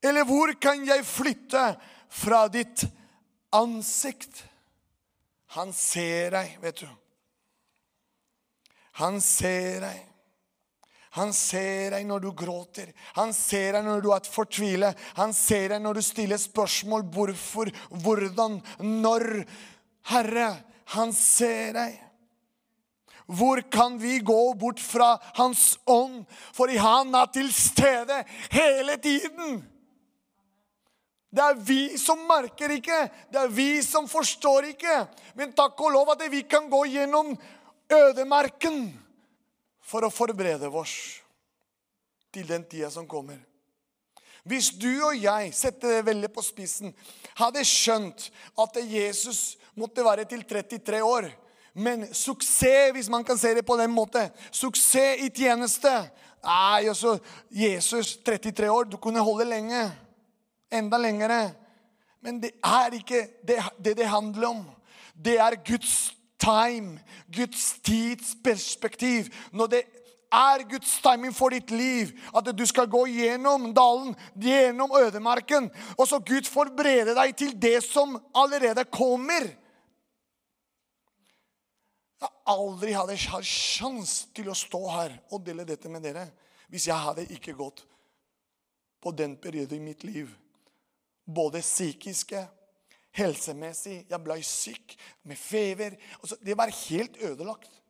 [0.06, 1.64] Eller hvor kan jeg flytte
[2.14, 2.86] fra ditt
[3.56, 4.44] ansikt?
[5.56, 6.90] Han ser deg, vet du.
[9.02, 10.04] Han ser deg.
[11.16, 12.90] Han ser deg når du gråter.
[13.16, 15.04] Han ser deg når du er fortvilet.
[15.16, 17.72] Han ser deg når du stiller spørsmål hvorfor,
[18.04, 19.46] hvordan, når.
[20.12, 20.50] Herre,
[20.94, 22.02] han ser deg.
[23.26, 26.28] Hvor kan vi gå bort fra Hans ånd?
[26.54, 28.20] For han er til stede
[28.54, 29.64] hele tiden.
[31.36, 33.00] Det er vi som merker ikke,
[33.32, 35.02] det er vi som forstår ikke.
[35.36, 37.34] Men takk og lov at vi kan gå gjennom
[37.92, 38.88] ødemarken
[39.84, 40.96] for å forberede oss
[42.34, 43.38] til den tida som kommer.
[44.46, 46.94] Hvis du og jeg setter det veldig på spissen,
[47.36, 48.30] hadde skjønt
[48.62, 51.34] at Jesus måtte være til 33 år
[51.76, 55.92] men suksess, hvis man kan se det på den måten, suksess i tjeneste
[56.46, 57.18] Nei, altså,
[57.50, 59.80] Jesus, 33 år, du kunne holde lenge.
[60.72, 61.42] Enda lengre.
[62.22, 64.64] Men det er ikke det det, det handler om.
[65.16, 67.00] Det er Guds time,
[67.36, 69.30] Guds tidsperspektiv.
[69.52, 69.84] Når det
[70.36, 72.14] er Guds timing for ditt liv.
[72.36, 75.70] At du skal gå gjennom dalen, gjennom ødemarken.
[75.98, 79.54] Og så Gud forbereder deg til det som allerede kommer
[82.16, 86.24] Jeg aldri hadde hatt sjanse til å stå her og dele dette med dere
[86.72, 87.84] hvis jeg hadde ikke gått
[89.04, 90.32] på den perioden i mitt liv.
[91.26, 92.48] Både psykiske,
[93.16, 95.96] helsemessig Jeg ble syk med feber.
[96.20, 97.82] Altså, det var helt ødelagt.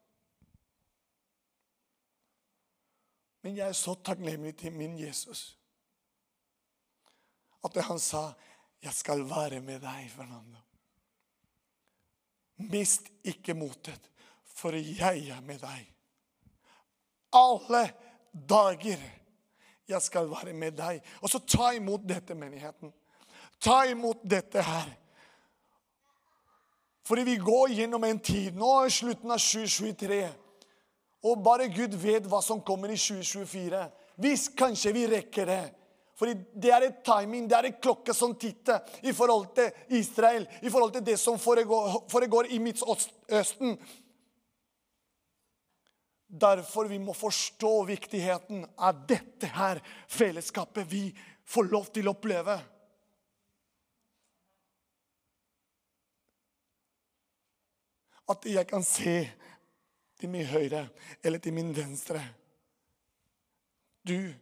[3.41, 5.57] Men jeg er så takknemlig til min Jesus
[7.65, 8.33] at han sa,
[8.81, 10.61] 'Jeg skal være med deg, Fernando'.
[12.57, 14.09] Mist ikke motet
[14.55, 15.87] for jeg er med deg.
[17.35, 17.83] Alle
[18.31, 19.01] dager
[19.87, 21.01] jeg skal være med deg.
[21.21, 22.93] Og så ta imot dette, menigheten.
[23.63, 24.89] Ta imot dette her.
[27.05, 30.23] Fordi vi går gjennom en tid Nå er slutten av 2023.
[31.25, 33.81] Og bare Gud vet hva som kommer i 2024.
[34.21, 35.63] Hvis kanskje vi rekker det.
[36.15, 40.45] Fordi det er et timing, det er en klokke som titter i forhold til Israel.
[40.61, 43.75] I forhold til det som foregår, foregår i Midtøsten.
[46.27, 51.09] Derfor vi må forstå viktigheten av dette her fellesskapet vi
[51.45, 52.57] får lov til å oppleve.
[58.29, 59.17] At jeg kan se
[60.19, 60.87] til min høyre
[61.23, 62.21] eller til min venstre.
[64.07, 64.33] Du,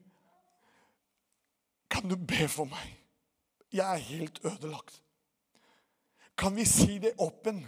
[1.89, 2.97] kan du be for meg?
[3.73, 4.99] Jeg er helt ødelagt.
[6.37, 7.61] Kan vi si det åpen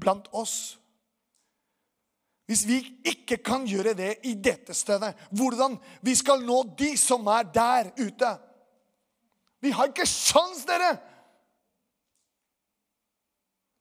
[0.00, 0.78] blant oss?
[2.46, 7.26] Hvis vi ikke kan gjøre det i dette stedet, hvordan vi skal nå de som
[7.32, 8.34] er der ute
[9.64, 10.98] Vi har ikke sjans, dere!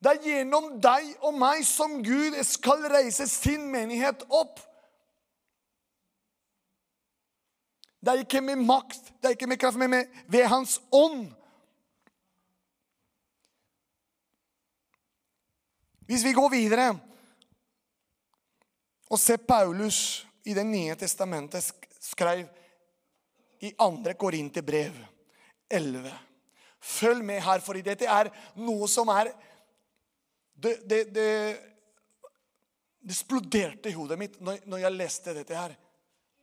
[0.04, 4.58] Det er gjennom deg og meg som Gud skal reise sin menighet opp.
[8.04, 11.30] Det er ikke med makt, det er ikke med kraft, men med, ved Hans ånd.
[16.10, 16.90] Hvis vi går videre
[19.08, 21.64] og ser Paulus i Det nye testamentet
[22.04, 22.44] skrev
[23.64, 24.12] i 2.
[24.20, 24.98] Korinterbrev
[25.72, 26.12] 11.
[26.84, 28.28] Følg med her, for dette er
[28.60, 29.32] noe som er
[30.54, 31.30] Det, det, det,
[33.02, 35.76] det eksploderte i hodet mitt når, når, jeg leste dette her.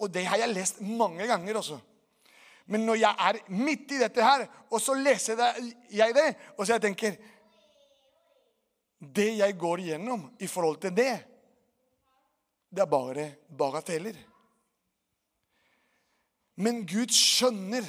[0.00, 1.78] Og det har jeg lest mange ganger også.
[2.70, 5.40] Men når jeg er midt i dette her, og så leser
[5.90, 7.16] jeg det, og så jeg tenker
[9.00, 11.12] Det jeg går igjennom i forhold til det,
[12.70, 14.18] det er bare bagateller.
[16.60, 17.86] Men Gud skjønner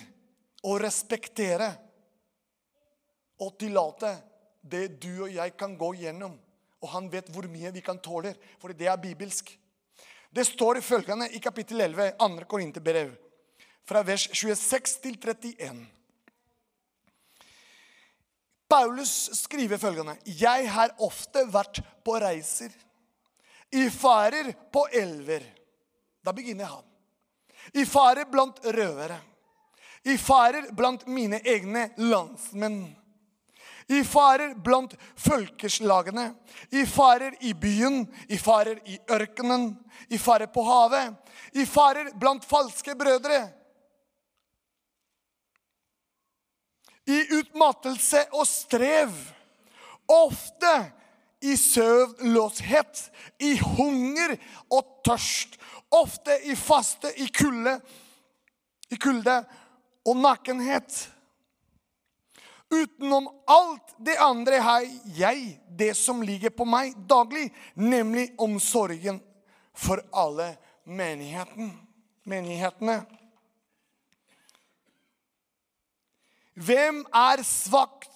[0.63, 1.67] å respektere
[3.43, 4.13] og tillate
[4.61, 6.37] det du og jeg kan gå gjennom.
[6.81, 9.51] Og han vet hvor mye vi kan tåle, for det er bibelsk.
[10.31, 12.45] Det står i følgende i kapittel 11, 2.
[12.49, 13.11] Korinterbrev,
[13.85, 15.81] fra vers 26 til 31.
[18.71, 22.71] Paulus skriver følgende.: Jeg har ofte vært på reiser,
[23.71, 25.43] i farer på elver.
[26.23, 26.85] Da begynner han.
[27.73, 29.19] I farer blant røvere.
[30.03, 32.95] I farer blant mine egne landsmenn.
[33.87, 36.33] I farer blant folkeslagene.
[36.69, 38.05] I farer i byen.
[38.27, 39.71] I farer i ørkenen.
[40.09, 41.15] I farer på havet.
[41.53, 43.41] I farer blant falske brødre.
[47.07, 49.13] I utmattelse og strev.
[50.11, 50.75] Ofte
[51.41, 52.99] i søvnløshet,
[53.39, 54.35] i hunger
[54.69, 55.57] og tørst
[55.91, 57.73] Ofte i faste, i kulde,
[58.91, 59.41] i kulde
[60.07, 61.01] og nakenhet.
[62.71, 64.85] Utenom alt det andre har
[65.17, 69.19] jeg det som ligger på meg daglig, nemlig omsorgen
[69.75, 70.53] for alle
[70.87, 71.73] menigheten,
[72.23, 73.01] menighetene.
[76.55, 78.07] Hvem er svak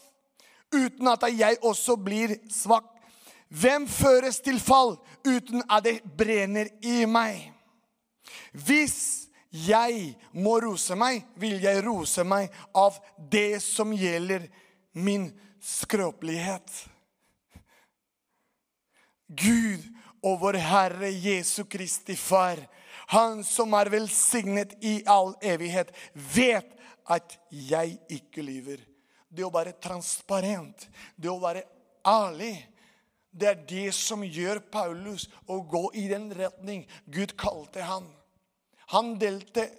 [0.72, 2.88] uten at jeg også blir svak?
[3.50, 4.96] Hvem føres til fall
[5.28, 7.52] uten at det brenner i meg?
[8.52, 9.25] Hvis
[9.56, 12.98] jeg må rose meg, vil jeg rose meg av
[13.32, 14.48] det som gjelder
[15.00, 15.30] min
[15.64, 16.72] skrøpelighet.
[19.28, 19.86] Gud
[20.26, 22.60] og vår Herre Jesu Kristi Far,
[23.08, 26.72] Han som er velsignet i all evighet, vet
[27.06, 28.80] at jeg ikke lyver.
[29.30, 31.62] Det å være transparent, det å være
[32.02, 32.56] ærlig,
[33.30, 38.08] det er det som gjør Paulus å gå i den retning Gud kalte han.
[38.94, 39.70] Han delte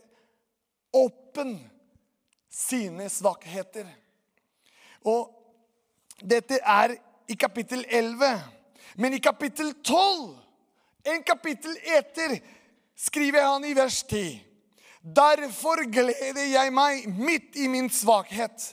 [0.93, 1.59] åpen
[2.51, 3.87] sine svakheter.
[5.07, 5.31] Og
[6.21, 6.97] dette er
[7.29, 8.41] i kapittel 11.
[8.97, 10.39] Men i kapittel 12,
[11.13, 12.39] en kapittel etter,
[12.97, 14.41] skriver han i vers 10.
[15.17, 18.73] Derfor gleder jeg meg midt i min svakhet.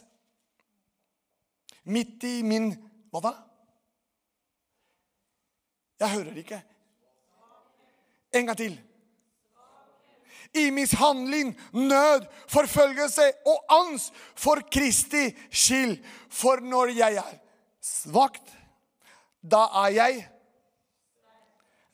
[1.84, 2.72] Midt i min
[3.14, 3.34] Hva da?
[6.02, 6.58] Jeg hører ikke.
[8.34, 8.80] En gang til
[10.54, 15.98] i mishandling, nød, forfølgelse og angst for Kristi skyld.
[16.30, 17.40] For når jeg er
[17.82, 18.54] svakt,
[19.44, 20.30] da er jeg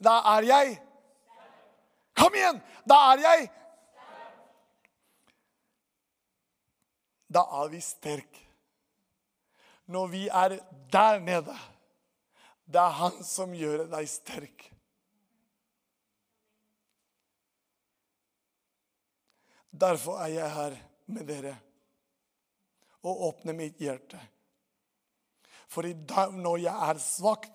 [0.03, 0.77] Da er jeg
[2.15, 2.61] Kom igjen!
[2.87, 3.49] Da er jeg
[7.29, 8.45] Da er vi sterke.
[9.89, 10.57] Når vi er
[10.93, 11.57] der nede,
[12.65, 14.65] det er Han som gjør deg sterk.
[19.79, 20.75] Derfor er jeg her
[21.13, 21.55] med dere
[23.07, 24.19] og åpner mitt hjerte.
[25.69, 27.47] For dag, når jeg er svak,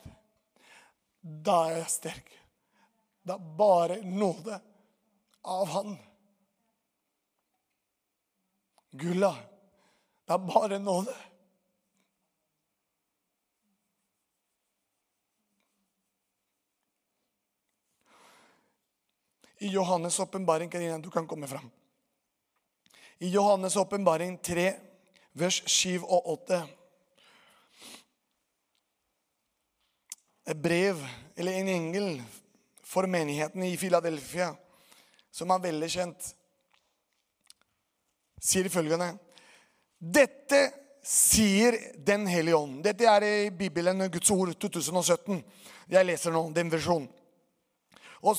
[1.20, 2.32] da er jeg sterk.
[3.24, 4.56] Det er bare nåde
[5.44, 5.94] av Han.
[8.94, 9.32] Gulla,
[10.24, 11.14] det er bare nåde.
[19.64, 21.70] I Johannes' åpenbaring, Karina, du kan komme fram.
[23.18, 24.72] I Johannes' åpenbaring 3,
[25.32, 26.62] vers 7 og 8.
[30.46, 30.98] Et brev,
[31.36, 32.22] eller en engel,
[32.82, 34.52] for menigheten i Filadelfia,
[35.32, 36.26] som er veldig kjent,
[38.44, 39.14] sier følgende
[39.98, 40.60] Dette
[41.04, 42.82] sier Den hellige ånd.
[42.84, 45.40] Dette er i Bibelen Guds ord 2017.
[45.88, 47.08] Jeg leser nå den versjonen.
[48.24, 48.38] Og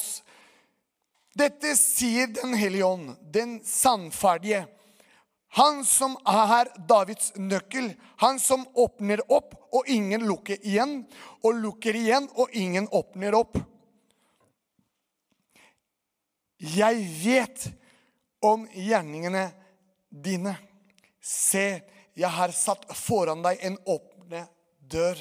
[1.35, 4.65] dette sier Den hellige ånd, den sannferdige.
[5.55, 11.05] Han som er Davids nøkkel, han som åpner opp, og ingen lukker igjen,
[11.43, 13.55] og lukker igjen, og ingen åpner opp.
[16.59, 17.69] Jeg vet
[18.43, 19.47] om gjerningene
[20.09, 20.57] dine.
[21.23, 21.81] Se,
[22.15, 24.45] jeg har satt foran deg en åpne
[24.91, 25.19] dør,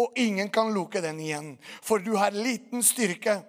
[0.00, 1.54] og ingen kan lukke den igjen,
[1.84, 3.42] for du har liten styrke.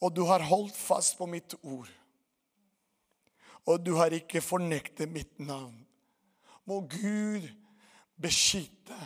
[0.00, 1.88] Og du har holdt fast på mitt ord.
[3.68, 5.76] Og du har ikke fornektet mitt navn.
[6.64, 7.44] Må Gud
[8.20, 8.96] beskytte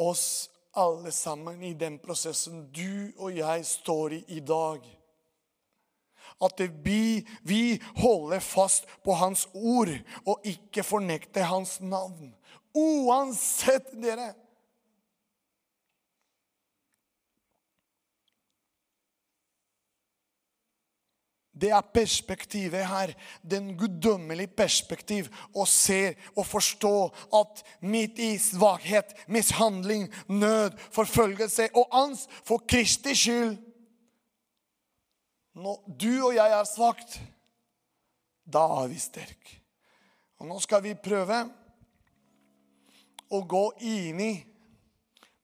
[0.00, 4.84] oss alle sammen i den prosessen du og jeg står i i dag.
[6.42, 9.92] At vi, vi holder fast på Hans ord
[10.24, 12.32] og ikke fornekter Hans navn.
[12.74, 14.32] Uansett, dere.
[21.52, 23.12] Det er perspektivet her.
[23.50, 25.28] Den guddommelige perspektiv.
[25.54, 33.14] Og ser og forstå at midt i svakhet, mishandling, nød, forfølgelse og angst for Kristi
[33.14, 33.58] skyld
[35.54, 37.20] Når du og jeg er svakt,
[38.52, 39.58] da er vi sterke.
[40.40, 41.42] Og nå skal vi prøve
[43.32, 44.32] å gå inn i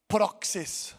[0.09, 0.95] praksis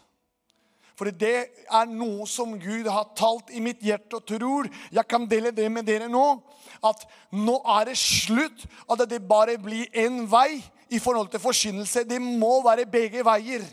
[1.00, 4.66] for det er noe som Gud har talt i mitt hjerte og tror.
[4.92, 6.24] Jeg kan dele det med dere nå.
[6.84, 8.66] At nå er det slutt.
[8.84, 10.60] At det bare blir én vei
[10.92, 12.04] i forhold til forkynnelse.
[12.04, 13.64] Det må være begge veier.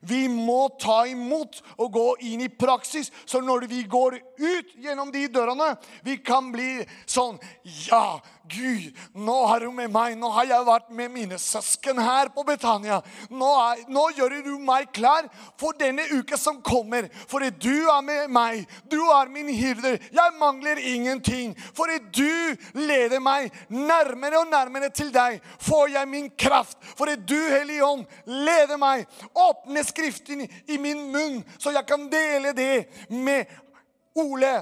[0.00, 3.12] Vi må ta imot og gå inn i praksis.
[3.26, 5.74] Så når vi går ut gjennom de dørene,
[6.06, 7.38] vi kan bli sånn
[7.88, 8.18] Ja,
[8.48, 10.14] Gud, nå er du med meg.
[10.16, 13.00] Nå har jeg vært med mine søsken her på Betania.
[13.28, 15.28] Nå, er, nå gjør du meg klar
[15.60, 17.10] for denne uka som kommer.
[17.28, 18.64] For du er med meg.
[18.88, 19.98] Du er min hyrder.
[20.00, 21.54] Jeg mangler ingenting.
[21.76, 25.42] For du leder meg nærmere og nærmere til deg.
[25.60, 26.78] Får jeg min kraft.
[26.96, 29.04] For du, Hellige Ånd, leder meg.
[29.36, 33.48] Åpne Skriften i min munn, så jeg kan dele det med
[34.18, 34.52] Ole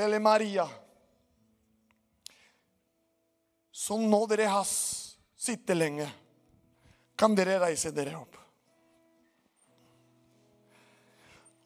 [0.00, 0.68] eller Maria.
[3.72, 6.06] Så nå dere har sittet lenge,
[7.16, 8.36] kan dere reise dere opp.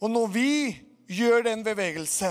[0.05, 0.51] Og når vi
[1.09, 2.31] gjør den bevegelse,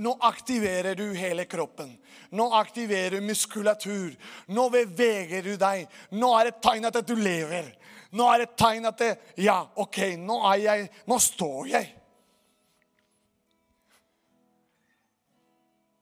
[0.00, 1.92] nå aktiverer du hele kroppen.
[2.30, 4.16] Nå aktiverer du muskulatur.
[4.46, 5.84] Nå beveger du deg.
[6.16, 7.68] Nå er det et tegn at du lever.
[8.16, 11.92] Nå er det et tegn at det, Ja, OK, nå er jeg Nå står jeg.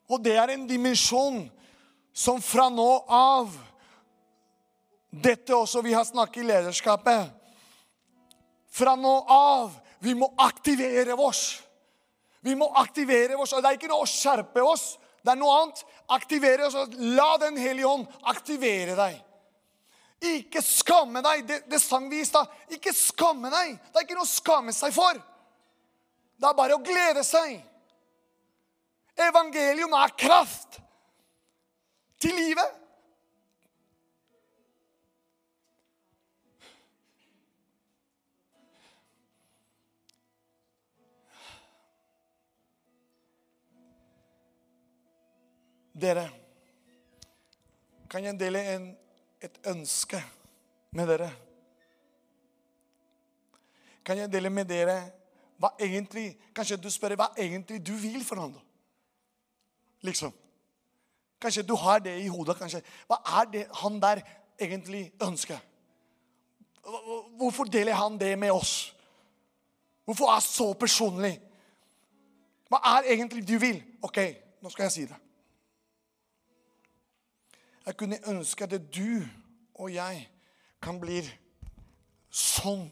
[0.09, 1.43] Og det er en dimensjon
[2.15, 3.53] som fra nå av
[5.11, 7.35] Dette også vi har snakket i lederskapet.
[8.71, 9.73] Fra nå av
[10.05, 11.65] vi må aktivere oss.
[12.41, 13.53] Vi må aktivere oss.
[13.53, 14.93] Og det er ikke noe å skjerpe oss.
[15.23, 15.83] Det er noe annet.
[16.15, 16.77] Aktivere oss.
[17.19, 19.25] La Den hellige ånd aktivere deg.
[20.39, 21.45] Ikke skamme deg.
[21.47, 22.51] Det, det sang vi i stad.
[22.75, 23.77] Ikke skamme deg.
[23.79, 25.19] Det er ikke noe å skamme seg for.
[26.39, 27.59] Det er bare å glede seg.
[29.19, 30.79] Evangelium er kraft
[32.23, 32.77] til livet.
[45.99, 46.29] Dere,
[48.11, 48.89] kan jeg dele en,
[49.43, 50.21] et ønske
[50.95, 51.31] med dere?
[54.05, 54.99] Kan jeg dele med dere
[55.59, 58.55] hva egentlig Kanskje du spør hva egentlig du vil for ham?
[60.07, 60.33] Liksom.
[61.41, 62.57] Kanskje du har det i hodet.
[62.59, 62.83] kanskje.
[63.07, 64.23] Hva er det han der
[64.61, 65.59] egentlig ønsker?
[67.37, 68.95] Hvorfor deler han det med oss?
[70.05, 71.41] Hvorfor er det så personlig?
[72.69, 73.83] Hva er egentlig du vil?
[74.03, 74.19] Ok,
[74.63, 75.17] nå skal jeg si det.
[77.89, 79.25] Jeg kunne ønske at du
[79.81, 80.27] og jeg
[80.85, 81.23] kan bli
[82.29, 82.83] sånn.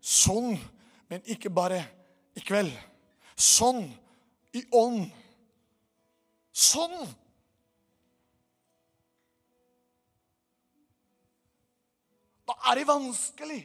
[0.00, 0.54] Sånn,
[1.10, 1.82] men ikke bare
[2.32, 2.72] i kveld.
[3.36, 3.82] Sånn
[4.56, 5.10] i ånd.
[6.56, 6.96] Sånn.
[12.48, 13.60] Da er det vanskelig.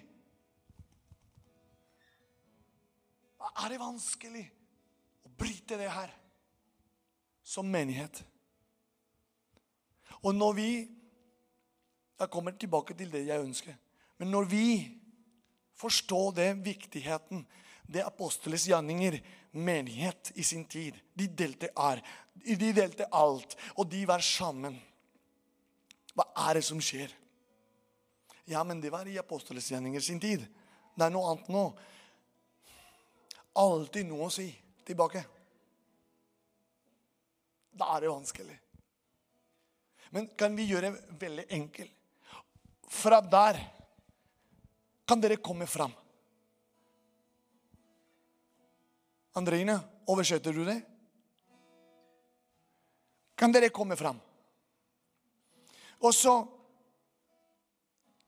[3.39, 4.45] Da er det vanskelig
[5.23, 6.11] å bryte det her
[7.45, 8.23] som menighet.
[10.25, 10.69] Og når vi
[12.15, 13.73] Jeg kommer tilbake til det jeg ønsker.
[14.17, 14.67] Men når vi
[15.75, 17.41] forstår det viktigheten
[17.91, 19.19] det aposteles gjerninger,
[19.51, 22.01] menighet i sin tid De delte er.
[22.45, 24.79] De delte alt, og de var sammen.
[26.15, 27.11] Hva er det som skjer?
[28.47, 30.43] Ja, men det var i aposteles gjerninger sin tid.
[30.95, 31.65] Det er noe annet nå.
[33.55, 34.49] alltid noe å si
[34.85, 35.23] tilbake.
[37.75, 38.55] Da er det vanskelig.
[40.15, 41.91] Men kan vi gjøre det veldig enkelt?
[42.87, 43.59] Fra der
[45.05, 45.91] kan dere komme fram.
[49.35, 50.77] Andreine, oversetter du det?
[53.35, 54.21] Kan dere komme fram?
[55.99, 56.35] Og så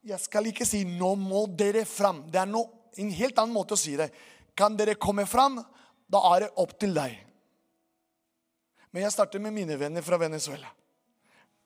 [0.08, 2.30] Jeg skal ikke si 'nå må dere fram'.
[2.30, 2.62] Det er no,
[2.96, 4.12] en helt annen måte å si det.
[4.54, 5.58] Kan dere komme fram?
[6.08, 7.27] Da er det opp til deg.
[8.90, 10.70] Men jeg starter med mine venner fra Venezuela.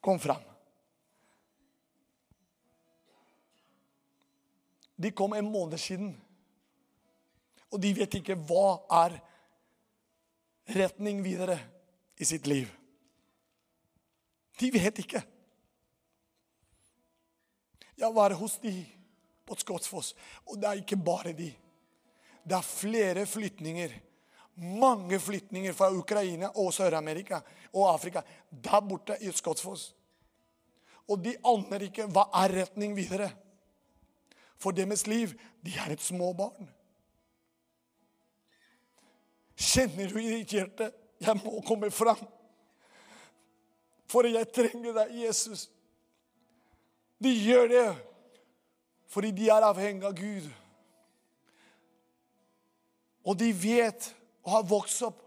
[0.01, 0.43] Kom fram.
[4.97, 6.13] De kom en måned siden.
[7.73, 9.17] Og de vet ikke hva er
[10.77, 11.57] retning videre
[12.21, 12.69] i sitt liv.
[14.61, 15.23] De vet ikke.
[17.99, 18.75] Jeg var hos de
[19.47, 20.13] på Skotsfoss,
[20.47, 21.51] og det er ikke bare de.
[22.43, 23.95] Det er flere flytninger.
[24.61, 27.41] Mange flyktninger fra Ukraina og Sør-Amerika
[27.73, 29.95] og Afrika der borte i Skotsfoss.
[31.09, 33.31] Og de aner ikke hva er retning videre.
[34.61, 35.33] For deres liv,
[35.65, 36.69] de er et små barn.
[39.59, 40.93] Kjenner du i ditt hjerte
[41.23, 42.21] jeg må komme fram?
[44.11, 45.69] For jeg trenger deg, Jesus.
[47.23, 47.87] De gjør det
[49.13, 50.47] fordi de er avhengig av Gud.
[53.29, 54.07] Og de vet
[54.43, 55.21] og har vokst opp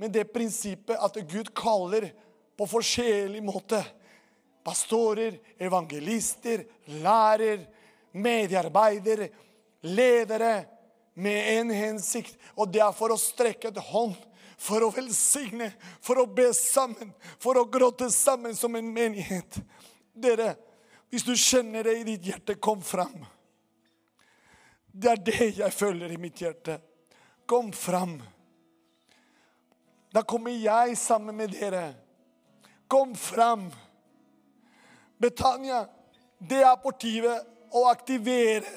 [0.00, 2.08] med det prinsippet at Gud kaller
[2.56, 3.80] på forskjellig måte.
[4.64, 6.64] Pastorer, evangelister,
[7.00, 7.62] lærer,
[8.12, 9.30] mediearbeidere,
[9.88, 10.54] ledere
[11.14, 12.36] med en hensikt.
[12.56, 14.16] Og det er for å strekke et hånd,
[14.60, 15.70] for å velsigne,
[16.04, 19.60] for å be sammen, for å gråte sammen som en menighet.
[20.12, 20.54] Dere,
[21.12, 23.24] hvis du kjenner det i ditt hjerte, kom fram.
[24.92, 26.76] Det er det jeg føler i mitt hjerte.
[27.50, 28.22] Kom fram.
[30.12, 31.94] Da kommer jeg sammen med dere.
[32.86, 33.64] Kom fram.
[35.18, 35.80] Betania,
[36.38, 37.32] det er på tide
[37.74, 38.70] å aktivere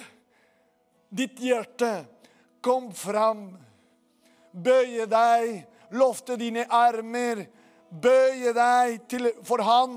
[1.14, 1.92] ditt hjerte.
[2.66, 3.44] Kom fram.
[4.50, 5.54] Bøye deg,
[5.94, 7.46] lofte dine armer.
[7.94, 9.96] Bøye deg til, for Han.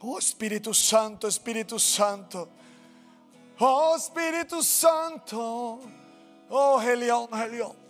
[0.00, 2.48] Å, Spiritus Santo, Spiritus Santo.
[3.62, 5.78] Å, Spiritu Santo.
[6.50, 7.81] Å, Hellige Ånd, Hellige Ånd.